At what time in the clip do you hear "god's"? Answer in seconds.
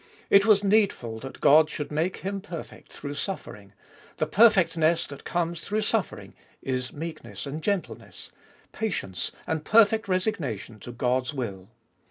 10.91-11.35